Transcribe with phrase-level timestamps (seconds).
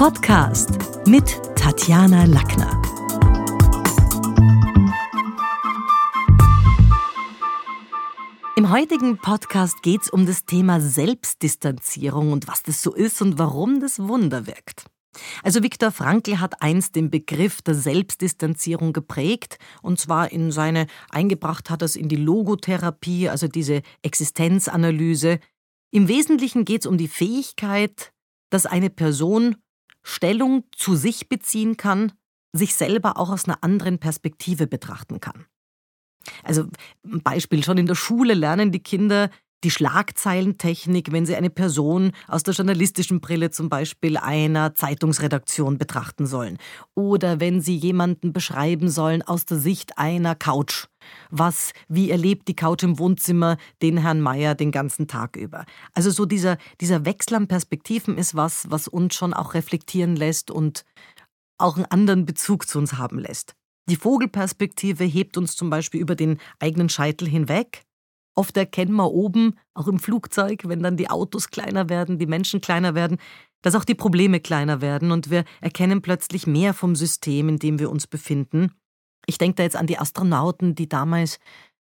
[0.00, 0.70] Podcast
[1.06, 2.80] mit Tatjana Lackner.
[8.56, 13.38] Im heutigen Podcast geht es um das Thema Selbstdistanzierung und was das so ist und
[13.38, 14.86] warum das Wunder wirkt.
[15.42, 21.68] Also Viktor Frankl hat einst den Begriff der Selbstdistanzierung geprägt und zwar in seine eingebracht
[21.68, 25.40] hat es in die Logotherapie, also diese Existenzanalyse.
[25.90, 28.14] Im Wesentlichen geht es um die Fähigkeit,
[28.48, 29.56] dass eine Person
[30.02, 32.12] Stellung zu sich beziehen kann,
[32.52, 35.46] sich selber auch aus einer anderen Perspektive betrachten kann.
[36.42, 36.66] Also
[37.02, 39.30] Beispiel, schon in der Schule lernen die Kinder
[39.64, 46.26] die Schlagzeilentechnik, wenn sie eine Person aus der journalistischen Brille zum Beispiel einer Zeitungsredaktion betrachten
[46.26, 46.58] sollen.
[46.94, 50.86] Oder wenn sie jemanden beschreiben sollen aus der Sicht einer Couch.
[51.30, 55.64] Was, wie erlebt die Couch im Wohnzimmer den Herrn Meier den ganzen Tag über?
[55.92, 60.50] Also so dieser, dieser Wechsel an Perspektiven ist was, was uns schon auch reflektieren lässt
[60.50, 60.84] und
[61.58, 63.54] auch einen anderen Bezug zu uns haben lässt.
[63.88, 67.84] Die Vogelperspektive hebt uns zum Beispiel über den eigenen Scheitel hinweg
[68.34, 72.60] Oft erkennen wir oben, auch im Flugzeug, wenn dann die Autos kleiner werden, die Menschen
[72.60, 73.18] kleiner werden,
[73.62, 77.78] dass auch die Probleme kleiner werden und wir erkennen plötzlich mehr vom System, in dem
[77.78, 78.72] wir uns befinden.
[79.26, 81.38] Ich denke da jetzt an die Astronauten, die damals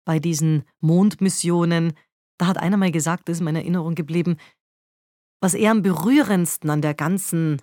[0.04, 1.92] bei diesen Mondmissionen,
[2.38, 4.36] da hat einer mal gesagt, das ist in meiner Erinnerung geblieben,
[5.40, 7.62] was er am berührendsten an der ganzen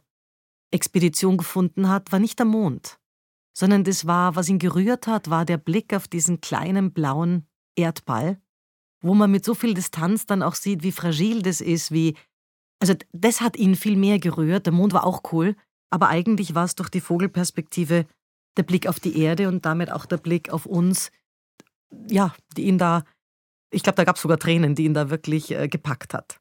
[0.72, 3.00] Expedition gefunden hat, war nicht der Mond,
[3.54, 8.42] sondern das war, was ihn gerührt hat, war der Blick auf diesen kleinen blauen Erdball
[9.02, 12.16] wo man mit so viel Distanz dann auch sieht, wie fragil das ist, wie.
[12.80, 14.66] Also, das hat ihn viel mehr gerührt.
[14.66, 15.56] Der Mond war auch cool,
[15.90, 18.06] aber eigentlich war es durch die Vogelperspektive
[18.56, 21.12] der Blick auf die Erde und damit auch der Blick auf uns,
[22.10, 23.04] ja, die ihn da.
[23.72, 26.40] Ich glaube, da gab es sogar Tränen, die ihn da wirklich äh, gepackt hat.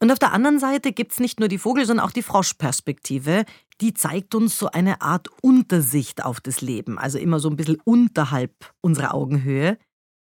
[0.00, 3.44] Und auf der anderen Seite gibt es nicht nur die Vogel, sondern auch die Froschperspektive.
[3.80, 7.80] Die zeigt uns so eine Art Untersicht auf das Leben, also immer so ein bisschen
[7.84, 9.76] unterhalb unserer Augenhöhe.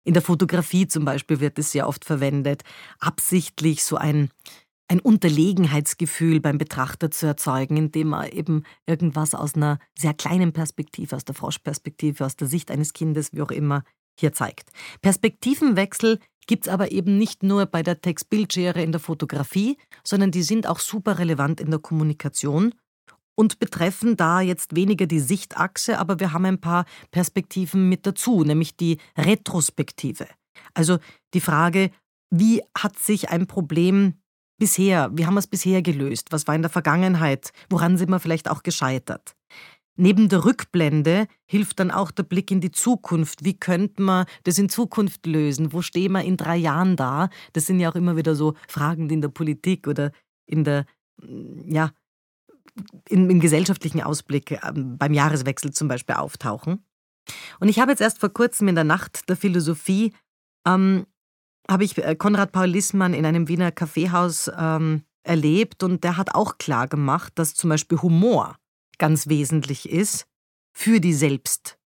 [0.04, 2.62] In der Fotografie zum Beispiel wird es sehr oft verwendet,
[3.00, 4.28] absichtlich so ein,
[4.87, 11.16] ein Unterlegenheitsgefühl beim Betrachter zu erzeugen, indem man eben irgendwas aus einer sehr kleinen Perspektive,
[11.16, 13.82] aus der Froschperspektive, aus der Sicht eines Kindes, wie auch immer,
[14.20, 14.70] hier zeigt.
[15.00, 20.42] Perspektivenwechsel gibt es aber eben nicht nur bei der Text-Bildschere in der Fotografie, sondern die
[20.42, 22.75] sind auch super relevant in der Kommunikation
[23.34, 28.45] und betreffen da jetzt weniger die Sichtachse, aber wir haben ein paar Perspektiven mit dazu,
[28.45, 30.27] nämlich die Retrospektive.
[30.72, 30.99] Also
[31.34, 31.91] die Frage,
[32.31, 34.15] wie hat sich ein Problem
[34.59, 36.28] bisher, wie haben wir es bisher gelöst?
[36.31, 37.53] Was war in der Vergangenheit?
[37.71, 39.34] Woran sind wir vielleicht auch gescheitert?
[39.97, 43.45] Neben der Rückblende hilft dann auch der Blick in die Zukunft.
[43.45, 45.72] Wie könnte man das in Zukunft lösen?
[45.72, 47.28] Wo stehen wir in drei Jahren da?
[47.53, 50.11] Das sind ja auch immer wieder so Fragen, die in der Politik oder
[50.47, 50.87] in der
[51.66, 51.93] ja,
[53.09, 56.85] in, im gesellschaftlichen Ausblick äh, beim Jahreswechsel zum Beispiel auftauchen.
[57.61, 60.12] Und ich habe jetzt erst vor kurzem in der Nacht der Philosophie
[60.67, 61.07] ähm,
[61.71, 66.34] habe ich äh, Konrad Paul Lissmann in einem Wiener Kaffeehaus ähm, erlebt und der hat
[66.34, 68.57] auch klar gemacht, dass zum Beispiel Humor
[68.99, 70.27] ganz wesentlich ist
[70.77, 71.79] für die Selbst,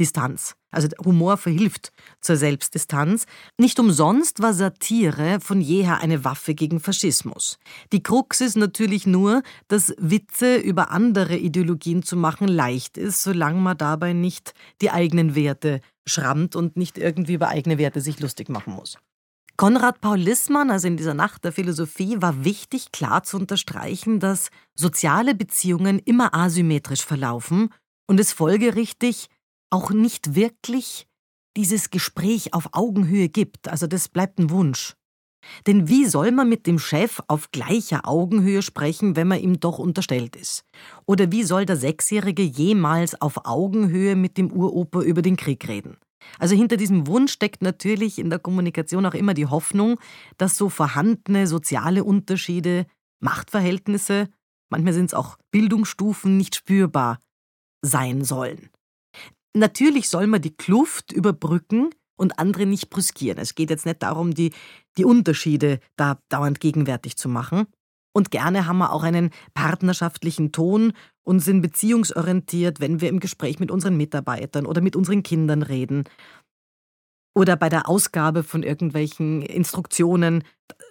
[0.00, 0.54] Distanz.
[0.72, 3.26] Also Humor verhilft zur Selbstdistanz.
[3.58, 7.58] Nicht umsonst war Satire von jeher eine Waffe gegen Faschismus.
[7.92, 13.60] Die Krux ist natürlich nur, dass Witze über andere Ideologien zu machen leicht ist, solange
[13.60, 18.48] man dabei nicht die eigenen Werte schrammt und nicht irgendwie über eigene Werte sich lustig
[18.48, 18.96] machen muss.
[19.58, 24.48] Konrad Paul Lissmann, also in dieser Nacht der Philosophie, war wichtig, klar zu unterstreichen, dass
[24.74, 27.68] soziale Beziehungen immer asymmetrisch verlaufen
[28.06, 29.28] und es folgerichtig
[29.70, 31.06] auch nicht wirklich
[31.56, 33.68] dieses Gespräch auf Augenhöhe gibt.
[33.68, 34.94] Also das bleibt ein Wunsch.
[35.66, 39.78] Denn wie soll man mit dem Chef auf gleicher Augenhöhe sprechen, wenn man ihm doch
[39.78, 40.64] unterstellt ist?
[41.06, 45.96] Oder wie soll der Sechsjährige jemals auf Augenhöhe mit dem Uropa über den Krieg reden?
[46.38, 49.98] Also hinter diesem Wunsch steckt natürlich in der Kommunikation auch immer die Hoffnung,
[50.36, 52.86] dass so vorhandene soziale Unterschiede,
[53.22, 54.28] Machtverhältnisse,
[54.70, 57.18] manchmal sind es auch Bildungsstufen nicht spürbar
[57.82, 58.68] sein sollen.
[59.54, 63.38] Natürlich soll man die Kluft überbrücken und andere nicht brüskieren.
[63.38, 64.52] Es geht jetzt nicht darum, die,
[64.96, 67.66] die Unterschiede da dauernd gegenwärtig zu machen.
[68.12, 70.92] Und gerne haben wir auch einen partnerschaftlichen Ton
[71.22, 76.04] und sind beziehungsorientiert, wenn wir im Gespräch mit unseren Mitarbeitern oder mit unseren Kindern reden.
[77.34, 80.42] Oder bei der Ausgabe von irgendwelchen Instruktionen.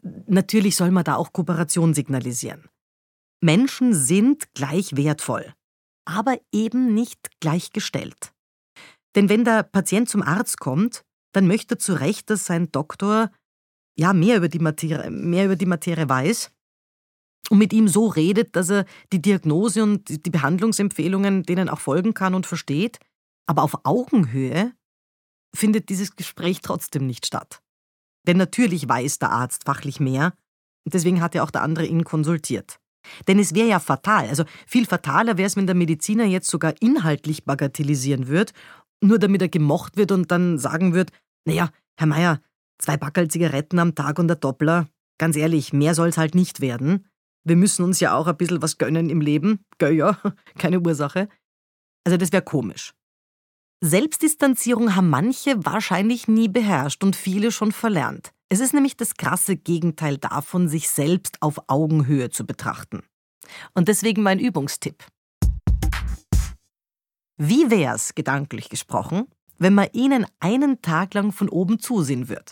[0.02, 2.70] Natürlich soll man da auch Kooperation signalisieren.
[3.42, 5.54] Menschen sind gleich wertvoll,
[6.06, 8.34] aber eben nicht gleichgestellt.
[9.20, 13.30] Denn wenn der Patient zum Arzt kommt, dann möchte er zu Recht, dass sein Doktor
[13.98, 16.54] ja mehr über die Materie, mehr über die Materie weiß.
[17.50, 22.14] und mit ihm so redet, dass er die Diagnose und die Behandlungsempfehlungen denen auch folgen
[22.14, 23.00] kann und versteht.
[23.46, 24.72] Aber auf Augenhöhe
[25.54, 27.62] findet dieses Gespräch trotzdem nicht statt.
[28.26, 30.32] Denn natürlich weiß der Arzt fachlich mehr
[30.86, 32.80] und deswegen hat ja auch der andere ihn konsultiert.
[33.28, 36.74] Denn es wäre ja fatal, also viel fataler wäre es, wenn der Mediziner jetzt sogar
[36.80, 38.54] inhaltlich bagatellisieren würde,
[39.02, 41.12] nur damit er gemocht wird und dann sagen wird,
[41.46, 42.42] naja, Herr Meier,
[42.78, 44.88] zwei Backerl Zigaretten am Tag und der Doppler,
[45.18, 47.08] ganz ehrlich, mehr soll's halt nicht werden.
[47.44, 49.66] Wir müssen uns ja auch ein bisschen was gönnen im Leben.
[49.78, 50.18] Gö ja,
[50.58, 51.30] keine Ursache.
[52.06, 52.94] Also das wäre komisch.
[53.82, 58.34] Selbstdistanzierung haben manche wahrscheinlich nie beherrscht und viele schon verlernt.
[58.50, 63.04] Es ist nämlich das krasse Gegenteil davon, sich selbst auf Augenhöhe zu betrachten.
[63.74, 65.06] Und deswegen mein Übungstipp.
[67.42, 69.26] Wie wär's, gedanklich gesprochen,
[69.60, 72.52] wenn man Ihnen einen Tag lang von oben zusehen würde?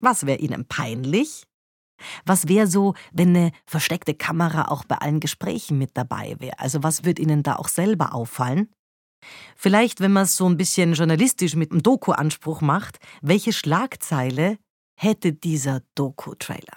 [0.00, 1.46] Was wäre Ihnen peinlich?
[2.26, 6.58] Was wäre so, wenn eine versteckte Kamera auch bei allen Gesprächen mit dabei wäre?
[6.58, 8.70] Also was würde Ihnen da auch selber auffallen?
[9.56, 14.58] Vielleicht, wenn man es so ein bisschen journalistisch mit einem Doku-Anspruch macht, welche Schlagzeile
[14.94, 16.76] hätte dieser Doku-Trailer?